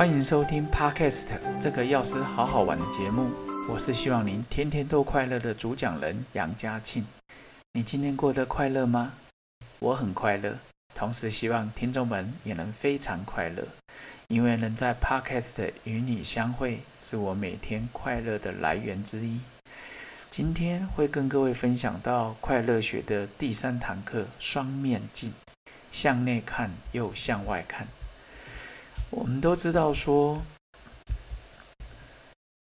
[0.00, 1.26] 欢迎收听 Podcast
[1.60, 3.30] 这个药师好好玩的节目。
[3.68, 7.06] 我是希望您天天都快乐的主讲人杨家庆。
[7.74, 9.12] 你今天过得快乐吗？
[9.78, 10.56] 我很快乐，
[10.94, 13.62] 同时希望听众们也能非常快乐，
[14.28, 19.40] 因为能在 Podcast 与你相会，是我每天快乐的来源之一。
[20.30, 25.34] 今天会跟各位分享到快乐学的第三堂课——双面镜，
[25.90, 27.86] 向内看又向外看。
[29.10, 30.40] 我们都知道说，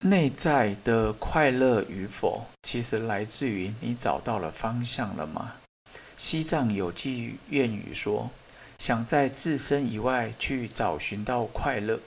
[0.01, 5.57] 内在的快乐与否，其实来自于你找到了方向了吗？
[6.17, 8.31] 西藏有句谚语说
[8.79, 12.01] ：“想在自身以外去找寻到快乐，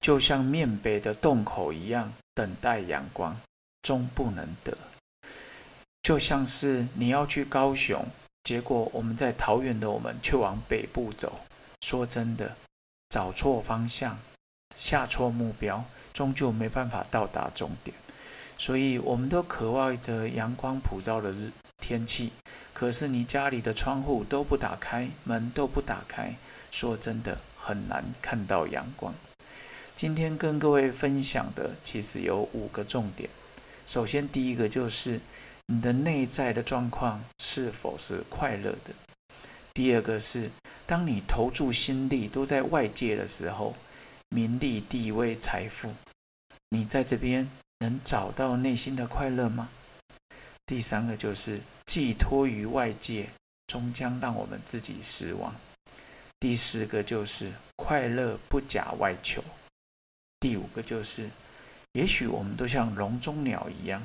[0.00, 3.40] 就像面北的洞口一样，等待阳光，
[3.82, 4.76] 终不能得。”
[6.02, 8.04] 就像是你要去高雄，
[8.42, 11.40] 结果我们在桃园的我们却往北部走。
[11.80, 12.56] 说真的。
[13.14, 14.18] 找错方向，
[14.74, 17.96] 下错目标，终究没办法到达终点。
[18.58, 22.32] 所以，我们都渴望着阳光普照的日天气。
[22.72, 26.34] 可是，你家里的窗户都不打开，门都不打开，
[26.72, 29.14] 说真的，很难看到阳光。
[29.94, 33.30] 今天跟各位分享的，其实有五个重点。
[33.86, 35.20] 首先，第一个就是
[35.66, 38.92] 你的内在的状况是否是快乐的。
[39.74, 40.48] 第二个是，
[40.86, 43.74] 当你投注心力都在外界的时候，
[44.28, 45.92] 名利、地位、财富，
[46.68, 49.68] 你在这边能找到内心的快乐吗？
[50.64, 53.28] 第三个就是寄托于外界，
[53.66, 55.52] 终将让我们自己失望。
[56.38, 59.42] 第四个就是快乐不假外求。
[60.38, 61.28] 第五个就是，
[61.94, 64.00] 也许我们都像笼中鸟一样，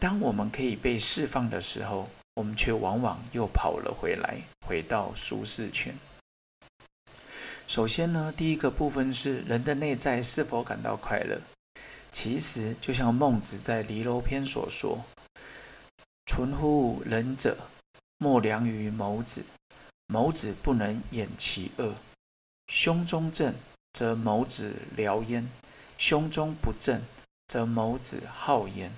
[0.00, 2.10] 当我们可以被释放的时候。
[2.34, 5.94] 我们却往往又跑了回来，回到舒适圈。
[7.66, 11.40] 首先呢，第一个部分是人的内在是否感到快乐。
[12.12, 15.04] 其实就像孟子在《离娄篇》所说
[16.26, 17.56] ：“存乎仁者，
[18.18, 19.44] 莫良于谋子。
[20.06, 21.94] 谋子不能掩其恶。
[22.66, 23.54] 胸中正，
[23.92, 25.44] 则谋子燎焉；
[25.98, 27.02] 胸中不正，
[27.46, 28.92] 则谋子好焉。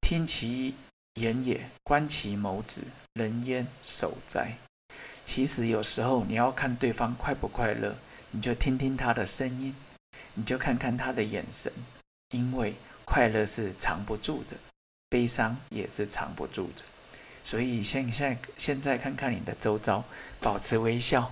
[0.00, 0.74] 听其。”
[1.14, 4.56] 言也，观其眸子，人焉守哉？
[5.24, 7.94] 其实有时候你要看对方快不快乐，
[8.30, 9.74] 你就听听他的声音，
[10.34, 11.72] 你就看看他的眼神，
[12.30, 12.74] 因为
[13.04, 14.56] 快乐是藏不住的，
[15.10, 16.82] 悲伤也是藏不住的。
[17.44, 20.04] 所以现现现在看看你的周遭，
[20.40, 21.30] 保持微笑，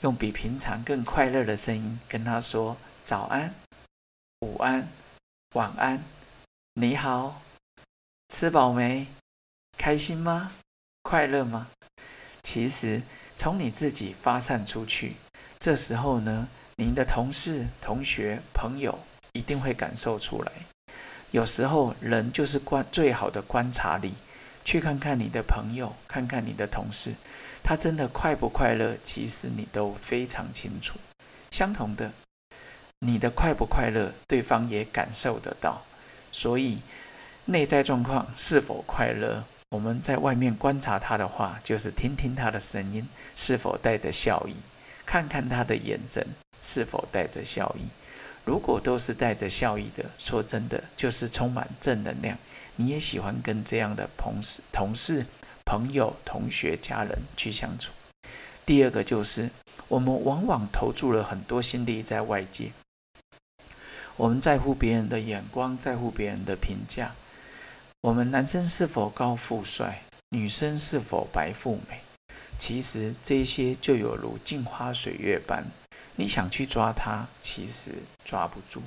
[0.00, 3.54] 用比平常更快乐的声音跟他说早安、
[4.40, 4.88] 午安、
[5.54, 6.02] 晚安、
[6.74, 7.43] 你好。
[8.34, 9.06] 吃饱没？
[9.78, 10.50] 开心吗？
[11.02, 11.68] 快乐吗？
[12.42, 13.00] 其实
[13.36, 15.14] 从你自己发散出去，
[15.60, 18.98] 这时候呢，您的同事、同学、朋友
[19.34, 20.50] 一定会感受出来。
[21.30, 24.14] 有时候人就是观最好的观察力，
[24.64, 27.14] 去看看你的朋友，看看你的同事，
[27.62, 28.96] 他真的快不快乐？
[29.04, 30.98] 其实你都非常清楚。
[31.52, 32.10] 相同的，
[32.98, 35.84] 你的快不快乐，对方也感受得到。
[36.32, 36.80] 所以。
[37.46, 39.44] 内在状况是否快乐？
[39.68, 43.06] 我们在外面观察他的话，就是听听他的声音
[43.36, 44.56] 是否带着笑意，
[45.04, 46.26] 看看他的眼神
[46.62, 47.84] 是否带着笑意。
[48.46, 52.38] 如果都是带着笑意的，说真的，就是充满正能量。
[52.76, 55.26] 你也喜欢跟这样的同事、同事、
[55.66, 57.92] 朋友、同学、家人去相处。
[58.64, 59.50] 第二个就是，
[59.88, 62.72] 我们往往投注了很多心力在外界，
[64.16, 67.12] 我们在乎别人的眼光，在乎别人的评价。
[68.04, 72.00] 我们男生是否高富帅，女生是否白富美？
[72.58, 75.64] 其实这些就有如镜花水月般，
[76.16, 78.82] 你想去抓它，其实抓不住。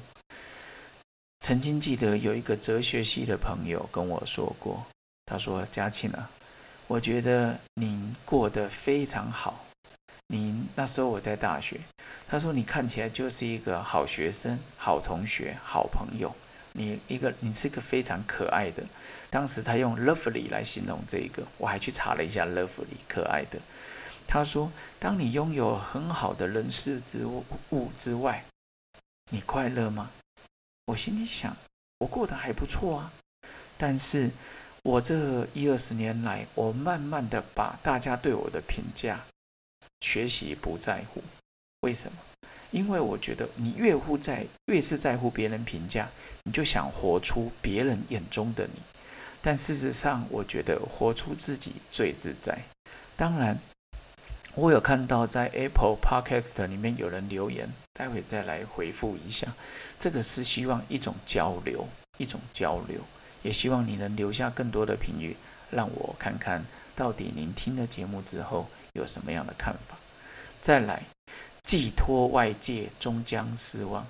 [1.39, 4.85] 曾经记得有一个哲学系的朋友跟我说过，
[5.25, 6.30] 他说：“嘉庆啊，
[6.86, 9.65] 我觉得您过得非常好。
[10.27, 11.81] 您那时候我在大学，
[12.27, 16.36] 他说你看起来就是一个好学生、好同学、好朋友。”
[16.77, 18.83] 你一个，你是一个非常可爱的。
[19.31, 23.59] 当时他用 lovely 来形容这一个，我还去查了一下 lovely 可爱的。
[24.27, 28.45] 他说，当你拥有很好的人事之物之外，
[29.31, 30.12] 你快乐吗？
[30.85, 31.57] 我心里想，
[31.97, 33.12] 我过得还不错啊。
[33.77, 34.29] 但是，
[34.83, 39.25] 我这一二十年来，我慢慢的把大家对我的评价
[40.01, 41.24] 学习不在乎。
[41.81, 42.18] 为什么？
[42.71, 46.09] 因为我觉得你越乎在越是在乎别人评价，
[46.43, 48.81] 你就想活出别人眼中的你。
[49.41, 52.57] 但事实上，我觉得活出自己最自在。
[53.15, 53.57] 当然，
[54.55, 59.53] 我有看到在 Apple Podcast 里面有人留言，待会再来回复一下。
[59.97, 61.87] 这个是希望一种交流，
[62.17, 62.99] 一种交流，
[63.43, 65.37] 也希望你能留下更多的评语，
[65.71, 66.65] 让我看看
[66.95, 69.97] 到底您听了节目之后有什么样的看法。
[70.59, 71.03] 再来，
[71.67, 74.07] 寄托外界终将失望。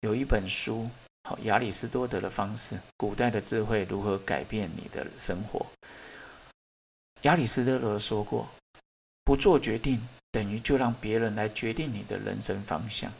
[0.00, 0.88] 有一本书，
[1.24, 5.66] 好，亚里士多德的方式，古代的智慧如何改变你的生活。
[7.22, 8.48] 亚里士多德说过，
[9.22, 13.12] 不做决定等于就让别人来决定你的人生方向。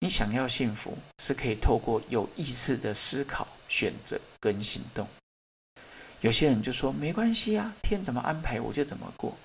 [0.00, 5.06] 你想要幸福，是可以透过有意识的思考、选择跟行动。
[6.22, 9.36] 有些人就说没关系啊，天怎么安排我就怎么过。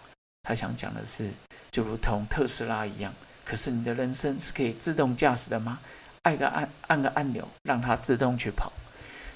[0.43, 1.29] 他想讲的是，
[1.69, 3.13] 就如同特斯拉一样。
[3.47, 5.79] 可是你的人生是可以自动驾驶的吗？
[6.23, 8.73] 按个按按个按钮，让它自动去跑。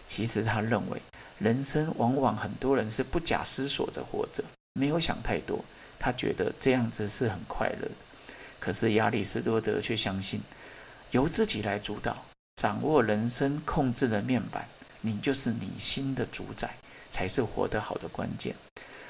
[0.06, 1.02] 其实他认为。
[1.40, 4.44] 人生往往很多人是不假思索的活着，
[4.74, 5.66] 没有想太多。
[5.98, 7.92] 他觉得这样子是很快乐的。
[8.60, 10.40] 可是亚里士多德却相信，
[11.10, 12.16] 由自己来主导，
[12.58, 14.68] 掌握人生控制的面板，
[15.02, 16.76] 你就是你心的主宰，
[17.10, 18.56] 才是活得好的关键。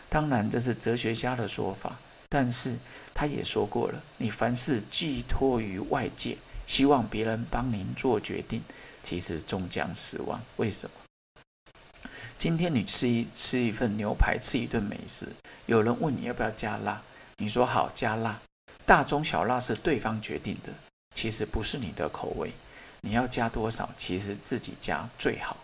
[0.07, 1.99] 当然，这是哲学家的说法，
[2.33, 2.77] 但是
[3.13, 8.63] 他也说过了：你凡事寄托于外界，希望别人帮您做决定，
[9.03, 10.41] 其实终将失望。
[10.55, 12.09] 为什么？
[12.37, 15.27] 今天你吃一吃一份牛排，吃一顿美食，
[15.65, 17.03] 有人问你要不要加辣，
[17.35, 18.41] 你说好加辣，
[18.85, 20.71] 大中小辣是对方决定的，
[21.13, 22.53] 其实不是你的口味，
[23.01, 25.57] 你要加多少，其实自己加最好，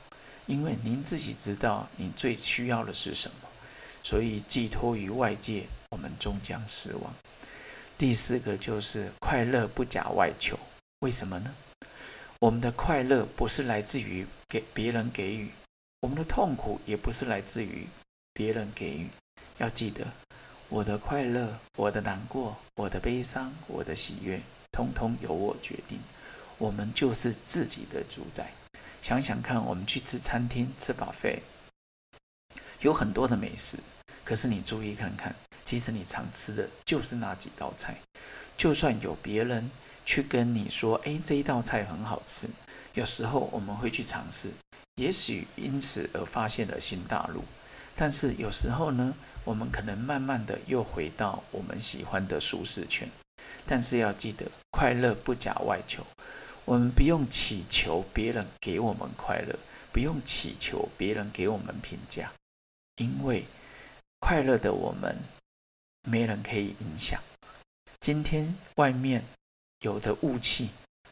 [0.46, 3.48] 因为您自己知道你最需要的是什么，
[4.08, 7.14] 所以寄托于外界，我们终将失望。
[7.98, 10.58] 第四个就是快乐不假外求，
[11.00, 11.54] 为什么呢？
[12.40, 15.50] 我们的快乐不是来自于给别人给予。
[16.00, 17.86] 我们的痛苦也不是来自于
[18.32, 19.10] 别人给予，
[19.58, 20.08] 要记得，
[20.70, 24.40] 我的快乐、我的难过、我的悲伤、我的喜悦，
[24.72, 26.00] 通通由我决定。
[26.58, 28.54] 我们就是自己的主宰。
[29.02, 31.42] 想想看，我们去吃餐厅吃饱费，
[32.80, 33.78] 有很多的美食，
[34.28, 35.34] 可是你注意看看，
[35.64, 37.98] 其实你常吃的就是那几道菜。
[38.58, 39.72] 就算有别人
[40.06, 42.50] 去跟你说：“哎，这一道菜很好吃。”
[42.94, 44.52] 有时候我们会去尝试。
[44.96, 47.42] 也许因此而发现了新大陆，
[47.96, 49.16] 但是有时候呢，
[49.46, 53.10] 我们可能慢慢的又回到我们喜欢的舒适圈。
[53.66, 56.06] 但是要记得，快乐不假外求，
[56.66, 59.58] 我们不用祈求别人给我们快乐，
[59.94, 62.34] 不用祈求别人给我们评价，
[62.98, 63.46] 因为
[64.20, 65.18] 快乐的我们
[66.04, 67.22] 没人可以影响。
[68.00, 69.24] 今天外面
[69.82, 70.70] 有的雾气。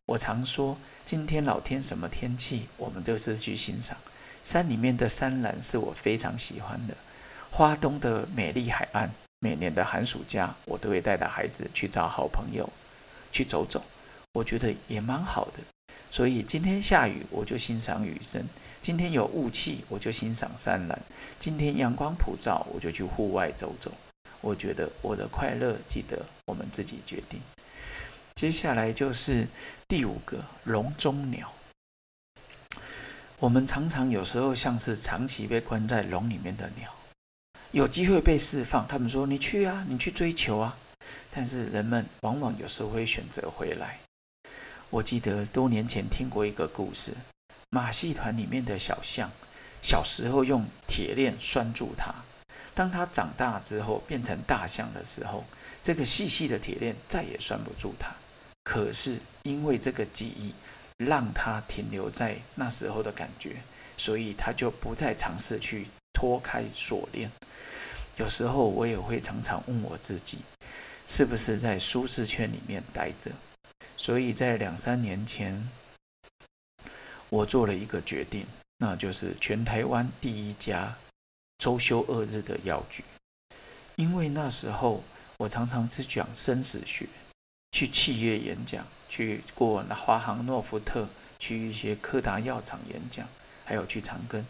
[0.07, 3.97] 我常说，今天老天什么天气，我们都是去欣赏。
[4.43, 6.95] 山里面的山岚是我非常喜欢的，
[7.49, 9.09] 花东的美丽海岸，
[9.39, 12.69] 每年的寒暑假，我都会带着孩子去找好朋友
[13.31, 13.83] 去走走，
[14.33, 15.59] 我觉得也蛮好的。
[16.09, 18.41] 所以今天下雨，我就欣赏雨声；
[18.79, 20.97] 今天有雾气，我就欣赏山岚；
[21.37, 23.91] 今天阳光普照，我就去户外走走。
[24.41, 27.41] 我觉得我的快乐，记得我们自己决定。
[28.35, 29.47] 接下来就是
[29.87, 31.51] 第五个笼中鸟。
[33.39, 36.93] 我们常常有时候像是长期被关在笼里面的鸟，
[37.71, 40.77] 有机会被释放，他们说你去啊，你去追求啊。
[41.29, 43.99] 但是人们往往有时候会选择回来。
[44.91, 47.13] 我记得多年前听过一个故事，
[47.69, 49.31] 马戏团里面的小象，
[49.81, 52.13] 小时候用铁链拴住它，
[52.73, 55.43] 当它长大之后变成大象的时候，
[55.81, 58.15] 这个细细的铁链再也拴不住它。
[58.63, 60.53] 可是因为这个记忆
[60.97, 63.57] 让它停留在那时候的感觉，
[63.97, 67.29] 所以它就不再尝试去脱开锁链。
[68.17, 70.39] 有时候我也会常常问我自己，
[71.05, 73.31] 是不是在舒适圈里面待着？
[73.97, 75.69] 所以在两三年前，
[77.29, 78.45] 我做了一个决定，
[78.77, 80.95] 那就是全台湾第一家
[81.57, 83.03] 周休二日的药局。
[83.95, 85.03] 因为那时候
[85.37, 87.07] 我常常只讲生死学。
[87.71, 93.27] 去企业演讲，去过那华航、诺福特，去一些柯达药厂演讲，
[93.65, 94.41] 还有去长庚，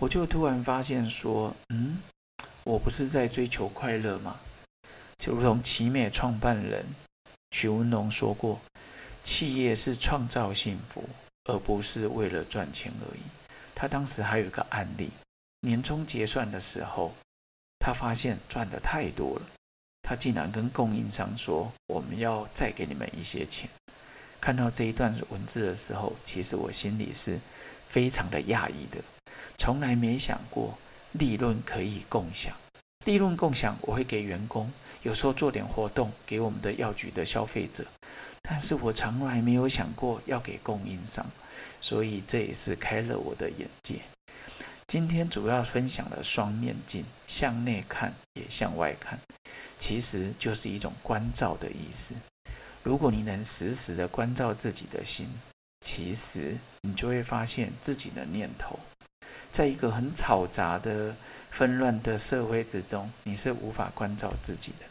[0.00, 2.02] 我就突然发现说，嗯，
[2.64, 4.40] 我不是在追求快乐吗？
[5.18, 6.84] 就如同奇美创办人
[7.50, 8.60] 许文龙说过，
[9.22, 11.08] 企业是创造幸福，
[11.44, 13.20] 而不是为了赚钱而已。
[13.74, 15.10] 他当时还有一个案例，
[15.60, 17.14] 年终结算的时候，
[17.78, 19.42] 他发现赚的太多了。
[20.02, 23.68] 他竟然跟供应商说：“我们要再给你们一些钱。”
[24.40, 27.38] 看到这一段文字的时候，其实我心里是
[27.86, 28.98] 非常的讶异的。
[29.56, 30.78] 从来没想过
[31.12, 32.56] 利润可以共享，
[33.04, 37.84] 利润共享我会给员工，有时候做点活动给我们的药局的消费者。
[38.42, 41.26] 但是我从来没有想过要给供应商，
[41.80, 44.00] 所以这也是开了我的眼界。
[44.86, 49.20] 今天主要分享了双面镜，向内看也向外看，
[49.76, 52.14] 其实就是一种关照的意思。
[52.82, 55.28] 如果你能时时的关照自己的心，
[55.80, 58.78] 其实你就会发现自己的念头，
[59.50, 61.16] 在一个很嘈杂的、
[61.50, 64.86] 纷乱的社会之中，你是无法关照自己的。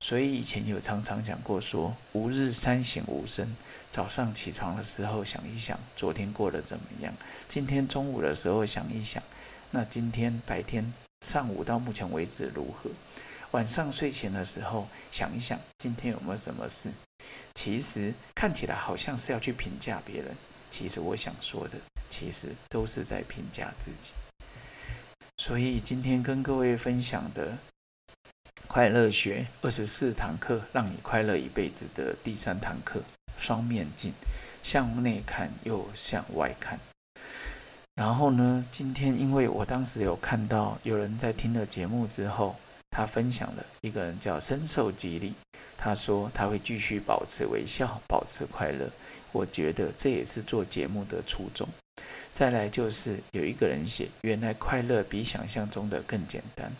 [0.00, 3.56] 所以以前有常常讲过，说吾日三省吾身。
[3.90, 7.14] 早上起床的时候想一想，昨天过得怎么样？
[7.48, 9.22] 今天中午的时候想一想，
[9.70, 12.90] 那今天白天上午到目前为止如何？
[13.52, 16.90] 晚上睡前的时候想一想，今天有没有什么事？
[17.54, 20.36] 其实看起来好像是要去评价别人，
[20.70, 24.12] 其实我想说的，其实都是在评价自己。
[25.38, 27.58] 所以今天跟各位分享的。
[28.68, 33.00] 快乐学二十四堂课，让你快乐一辈子的第三堂课——
[33.38, 34.12] 双面镜，
[34.62, 36.78] 向内看又向外看。
[37.94, 42.56] 然后呢，今天因为我当时有看到有人在听了节目之后，
[42.90, 45.32] 他分享了一个人叫深受激励，
[45.76, 48.90] 他说他会继续保持微笑，保持快乐。
[49.32, 51.66] 我觉得这也是做节目的初衷。
[52.36, 56.70] 再来就是有一个人写，原来快乐比想象中的更简单。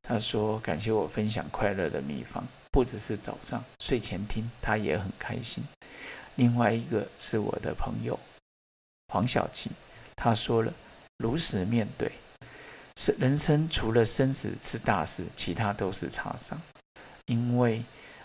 [0.00, 5.64] 他说：“感谢我分享快乐的秘方，不只是早上睡前听，他也很开心。
[6.36, 8.16] 另外一个是我的朋友
[9.08, 9.72] 黄小琪，
[10.14, 10.72] 他说了：
[11.18, 12.12] 如实面对，
[12.96, 16.62] 是人生除了生死是大事，其他都是擦伤。
[17.26, 17.82] 因为，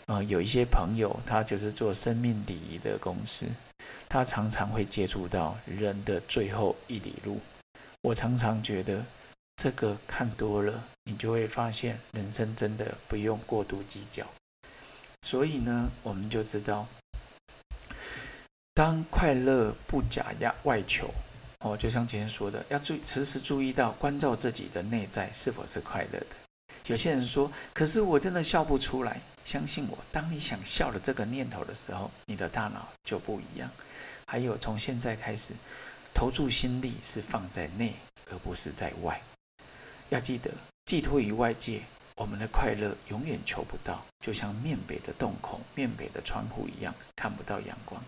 [0.10, 3.46] 呃，有一些朋友他就是做生命礼仪的公司，
[4.10, 7.40] 他常常会接触到人的最后一里路。
[8.02, 9.06] 我常常觉得。”
[9.62, 14.26] 这个看多了，你就会发现人生真的不用过度计较。
[15.22, 16.88] 所以呢，我们就知道，
[18.74, 21.14] 当快乐不假压外求，
[21.60, 26.38] 哦，就像今天说的，要注时时注意到关照自己的内在是否是快乐的。
[26.88, 29.20] 有些人说，可是我真的笑不出来。
[29.50, 33.68] 相信我，当你想笑的这个念头的时候，你的大脑就不一样。
[34.28, 35.54] 还有，从现在开始，
[36.14, 37.96] 投注心力是放在内，
[38.30, 39.20] 而不是在外。
[40.10, 40.52] 要记得，
[40.86, 41.82] 寄托于外界，
[42.14, 48.00] 我们的快乐永远求不到，就像面北的洞口、面北的窗户一样，看不到阳光。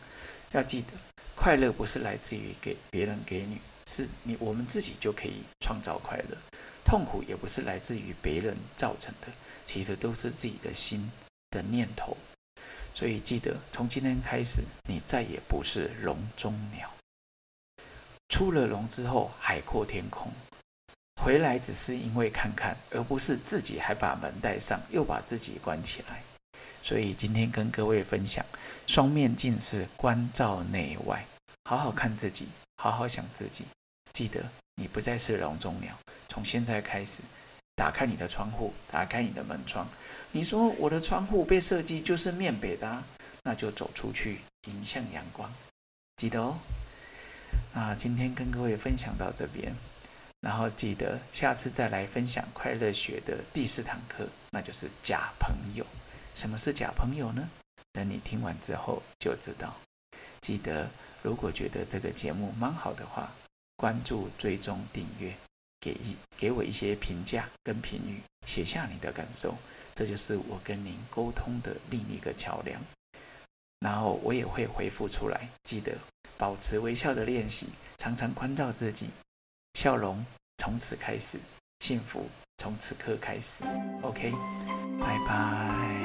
[0.51, 0.89] 要记得，
[1.33, 3.57] 快乐不是来自于给别人给你，
[3.87, 6.37] 是你我们自己就可以创造快乐。
[6.85, 9.29] 痛苦也不是来自于别人造成的，
[9.65, 11.11] 其实都是自己的心
[11.51, 12.17] 的念头。
[12.93, 16.89] 所以记得，从今天开始，你再也不是笼中鸟。
[18.29, 20.31] 出了笼之后，海阔天空。
[21.21, 26.23] 回来只是因为看看，而不是自己还把门带上，又把自己关起来。
[26.81, 28.43] 所以今天跟各位分享，
[28.87, 31.23] 双面镜是关照内外，
[31.65, 33.65] 好好看自己，好好想自己。
[34.13, 34.43] 记得
[34.75, 35.95] 你不再是笼中鸟，
[36.27, 37.21] 从现在开始，
[37.81, 39.89] 打开你的窗户，打开你的门窗。
[40.33, 43.03] 你说我的窗户被设计就是面北的，
[43.41, 45.51] 那就走出去，迎向阳光。
[46.15, 46.59] 记得哦。
[47.73, 49.75] 那今天跟各位分享到这边。
[50.41, 55.83] 然后记得下次再来分享快乐学的第四堂课，那就是假朋友。
[56.35, 57.49] 什么是假朋友呢？
[57.93, 59.75] 等你听完之后就知道。
[60.39, 60.87] 记得
[61.23, 63.31] 如果觉得这个节目蛮好的话，
[63.75, 65.35] 关注、追踪、订阅，
[65.81, 69.57] 给一给我一些评价跟评语，写下你的感受，
[69.93, 72.79] 这就是我跟您沟通的另一个桥梁。
[73.79, 75.49] 然后我也会回复出来。
[75.63, 75.97] 记得
[76.37, 79.09] 保持微笑的练习，常常关照自己。
[79.73, 80.23] 笑容
[80.59, 81.39] 从此开始，
[81.79, 83.63] 幸福从此刻开始。
[84.03, 84.31] OK，
[84.99, 86.00] 拜拜。